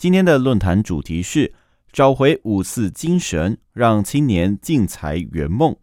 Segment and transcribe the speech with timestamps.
[0.00, 1.52] 今天的论坛主题是
[1.92, 5.76] 找回五四精神，让青年进财圆梦。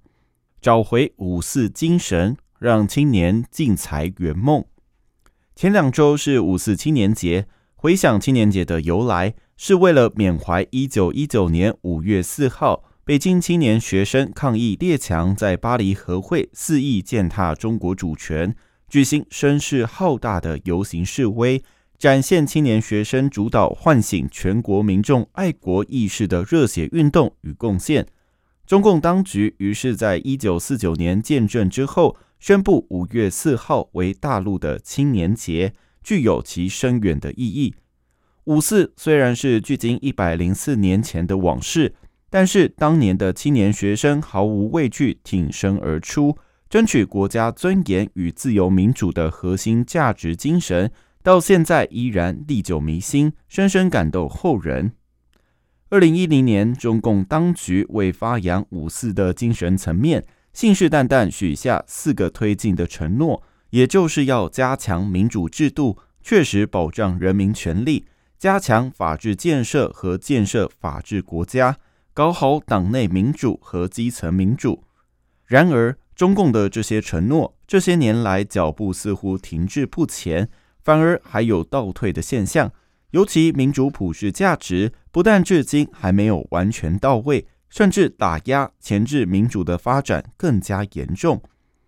[0.59, 4.65] 找回五四精神，让青年进财圆梦。
[5.55, 18.55] 前两周是五四青年节，回想青年节的由来，是为了缅怀一九一九年五月四号，北京青年学生抗议列强在巴黎和会肆意践踏中国主权。
[18.89, 21.61] 举行声势浩大的游行示威，
[21.97, 28.05] 展现青年学生主导唤醒全国民众爱国意识的热血运动与贡献。
[28.67, 35.73] 中共当局于是在一九四九年建政之后，宣布五月四号为大陆的青年节，
[36.03, 37.73] 具有其深远的意义。
[38.43, 41.95] 五四虽然是距今一百零四年前的往事，
[42.29, 46.37] 但是当年的青年学生毫无畏惧，挺身而出。
[46.69, 50.91] 争取国家尊严与自由民主的核心价值精神，
[51.27, 54.93] 到现在依然历久弥新，深深感动后人。
[55.89, 68.05] 二零一零年，中共当局为发扬五四的精神层面，信誓旦旦许下四个推进的承诺，也就是要加强民主制度，确实保障人民权利，
[68.39, 71.75] 加强法治建设和建设法治国家，
[72.13, 74.85] 搞好党内民主和基层民主。
[75.45, 80.47] 然而，中共的这些承诺，这些年来脚步似乎停滞不前，
[80.87, 82.71] 反而还有倒退的现象。
[83.11, 91.41] 尤其民主普世价值，不但至今还没有完全到位，甚至打压、钳制民主的发展更加严重。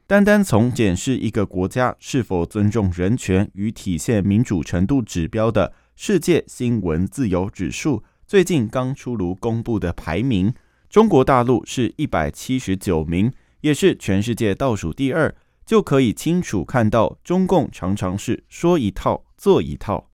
[0.05, 10.53] 单单从检视一个国家是否尊重人权与体现民主程度指标的世界新闻自由指数，最近刚出炉公布的排名，
[10.89, 13.31] 中国大陆是一百七十九名。
[13.61, 15.35] 也是全世界倒数第二，
[15.69, 20.09] 就可以清楚看到中共常常是说一套做一套。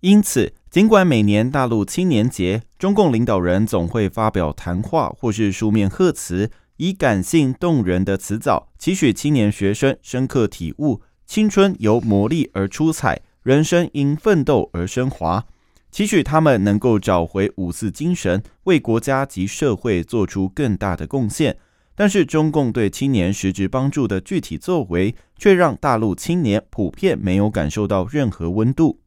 [0.00, 15.46] 因此，尽管每年大陆青年节，中共领导人总会发表谈话或是书面贺词，以感性动人的词藻，期许青年学生深刻体悟青春由磨砺而出彩，人生因奋斗而升华，
[15.92, 21.56] 期许他们能够找回五四精神，为国家及社会做出更大的贡献。
[21.98, 29.00] 但是，中共对青年实质帮助的具体作为，却让大陆青年普遍没有感受到任何温度。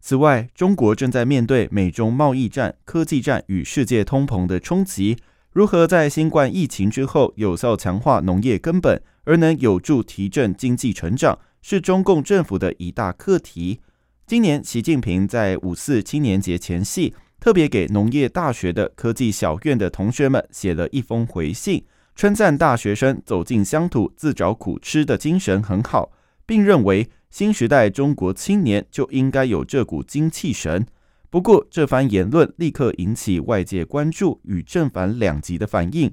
[0.00, 5.18] 此外，中国正在面对美中贸易战、科技战与世界通膨的冲击，
[5.52, 13.80] 如何在新冠疫情之后有效强化农业根本，而能有助提振经济成长，是中共政府的一大课题。
[14.28, 17.12] 今年，习近平在五四青年节前夕。
[17.40, 21.82] 特别给农业大学的科技小院的同学们写了一封回信，
[22.14, 26.12] 称赞大学生走进乡土自找苦吃的精神很好，
[26.44, 30.86] 并认为新时代中国青年就应该有这股精气神。
[31.30, 36.12] 不过，这番言论立刻引起外界关注与正反两极的反应。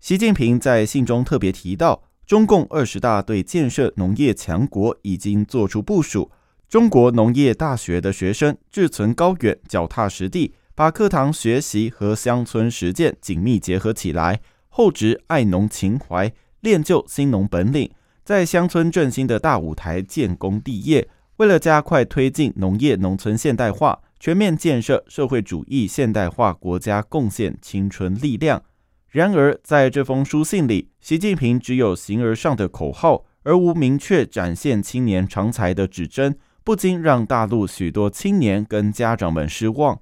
[0.00, 6.30] 习近平在信中特别提到，中共二十大对建设农业强国已经作出部署。
[6.68, 16.30] 中国农业大学的学生志存高远、脚踏实地，把课堂学习和乡村实践紧密结合起来，厚植爱农情怀，
[16.60, 17.90] 练就新农本领，
[18.22, 21.08] 在乡村振兴的大舞台建功立业。
[21.38, 28.62] 为了加快推进农业农村现代化，全面建设社会主义现代化国家，贡献青春力量。
[29.08, 36.36] 然而，在这封书信里，习近平只有形而上的口号，而无明确展现青年长才的指针。
[36.68, 39.98] 不禁让大陆许多青年跟家长们失望。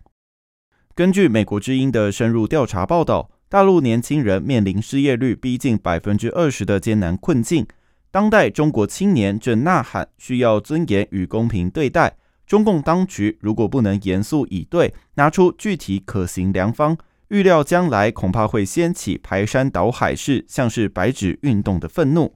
[0.96, 7.64] 根据美国之音的深入调查报道，大陆年轻人面临失业率逼近百分之二十的艰难困境。
[8.10, 12.16] 当代中国青年正呐喊需要尊严与公平对待。
[12.44, 16.98] 中共当局如果不能严肃以对，拿出具体可行良方，
[17.28, 22.34] 预料将来恐怕会掀起排山倒海式，像是白纸运动的愤怒。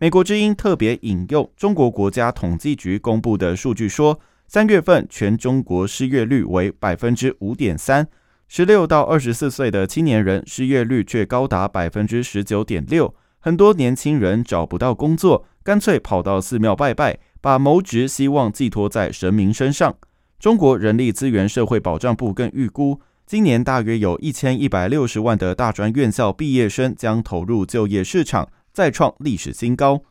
[0.00, 8.06] 美国之音特别引用中国国家统计局公布的数据说，三月份全中国失业率为百分之五点三，
[8.46, 13.12] 十六到二十四岁的青年人失业率却高达百分之十九点六。
[13.40, 19.96] 很多年轻人找不到工作，干脆跑到寺庙拜拜，把谋职希望寄托在神明身上。
[20.38, 28.48] 中国人力资源社会保障部更预估，今年大约有一千一百六十万的大专院校毕业生将投入就业市场，
[28.78, 30.04] 再创历史新高。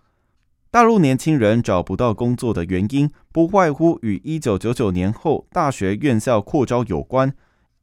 [0.69, 7.33] 大陆年轻人找不到工作的原因，不外乎与一九九九年后大学院校扩招有关。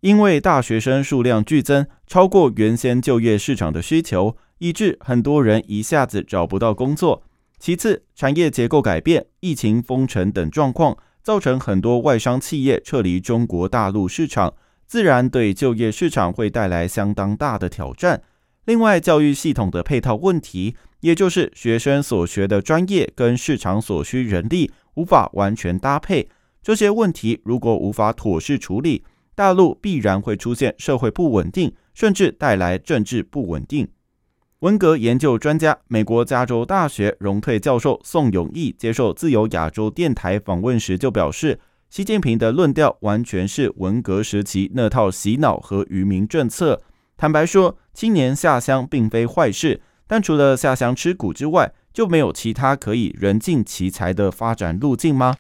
[0.01, 7.23] 因为大学生数量剧增，超过原先就业市场的需求，以致很多人一下子找不到工作。
[7.59, 14.53] 其次，产业结构改变、疫情封城等状况，造成很多外商企业撤离中国大陆市场，
[14.87, 18.21] 自然对就业市场会带来相当大的挑战。
[18.67, 26.29] 另外，教育系统的配套问题，也就是学生所学的专业跟市场所需人力无法完全搭配，
[26.63, 33.87] 这些问题如果无法妥善处理，大陆必然会出现社会不稳定，甚至带来政治不稳定。
[34.61, 46.81] 文革研究专家、美国加州大学荣退教授宋永义接受自由亚洲电台访问时就表示，习近平的论调完全是文革时期那套洗脑和愚民政策。
[47.17, 55.37] 坦白说，青年下乡并非坏事，但除了下乡吃苦之外，就没有其他可以人尽其才的发展路径吗？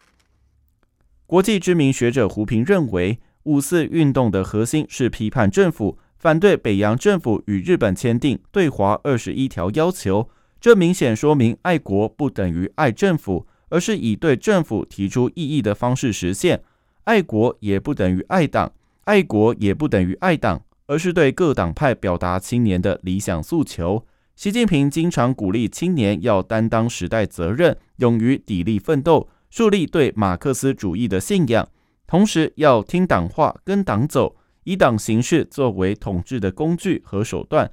[1.26, 3.18] 国际知名学者胡平认为。
[3.44, 10.30] 五四运动的核心是批判政府，反对北洋政府与日本签订对华二十一条要求。
[10.58, 16.56] 这明显说明，爱国不等于爱政府，而是以对政府提出异议的方式实现；
[17.04, 18.72] 爱国也不等于爱党，
[19.04, 24.06] 爱国也不等于爱党，而是对各党派表达青年的理想诉求。
[24.36, 31.68] 习近平经常鼓励青年要担当时代责任，勇于砥砺奋斗，树立对马克思主义的信仰。
[32.06, 37.70] 同时要听党话，跟党走，以党形式作为统治的工具和手段。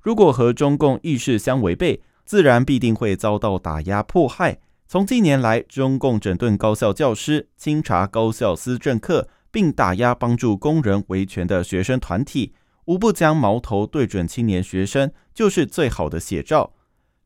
[0.00, 4.58] 如果和中共意识相违背，自然必定会遭到打压迫害。
[4.86, 12.54] 从近年来，中共整顿高校教师、清查高校思政课，并打压帮助工人维权的学生团体，
[12.86, 16.72] 无不将矛头对准青年学生，就是最好的写照。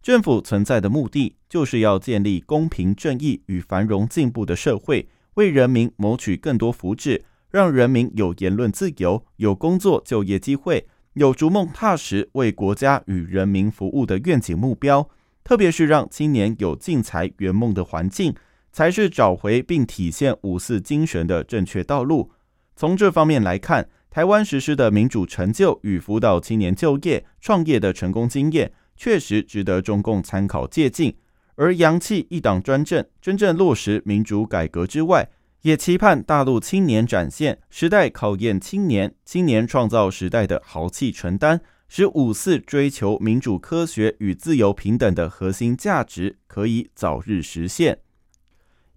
[0.02, 5.08] 政府存在的目的，就是要建立公平正义与繁荣进步的社会。
[5.34, 15.08] 为人民谋取更多福祉，让人民有言论自由、有工作就业机会、有逐梦踏实为国家与人民服务的愿景目标，
[15.44, 18.34] 特别是让青年有进财圆梦的环境，
[18.76, 22.30] 才是找回并体现五四精神的正确道路。
[22.76, 31.14] 从这方面来看，台湾实施的民主成就与辅导青年就业创业的成功经验，确实值得中共参考借鉴。
[31.54, 35.26] 而扬弃一党专政、真正落实民主改革之外，
[35.62, 41.58] 也期盼大陆青年展现时代考验青年、青年创造时代的豪气承担，
[41.88, 48.00] 使五四追求民主、科学与自由平等的核心价值可以早日实现。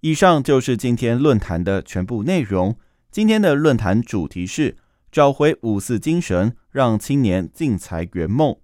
[0.02, 2.78] 以上就是今天论坛的全部内容。
[3.12, 4.78] 今天的论坛主题是
[5.12, 8.56] 找回五四精神，让青年进才圆梦。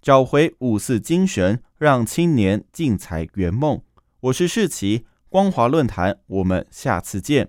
[0.00, 3.80] 找回五四精神，让青年进才圆梦。
[4.22, 7.48] 我是世奇，光华论坛，我们下次见。